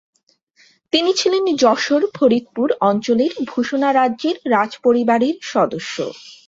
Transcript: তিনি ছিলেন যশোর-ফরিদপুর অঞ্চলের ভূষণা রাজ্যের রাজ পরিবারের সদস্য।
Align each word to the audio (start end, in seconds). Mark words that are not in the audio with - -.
তিনি 0.93 1.11
ছিলেন 1.13 1.43
যশোর-ফরিদপুর 1.61 2.67
অঞ্চলের 2.81 3.31
ভূষণা 3.49 3.89
রাজ্যের 3.93 4.35
রাজ 4.51 4.71
পরিবারের 4.83 5.35
সদস্য। 5.43 5.95